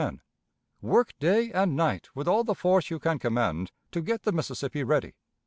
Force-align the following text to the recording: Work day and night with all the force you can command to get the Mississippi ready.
Work 0.81 1.13
day 1.19 1.51
and 1.51 1.75
night 1.75 2.09
with 2.15 2.27
all 2.27 2.43
the 2.43 2.55
force 2.55 2.89
you 2.89 2.97
can 2.97 3.19
command 3.19 3.71
to 3.91 4.01
get 4.01 4.23
the 4.23 4.31
Mississippi 4.31 4.83
ready. 4.83 5.13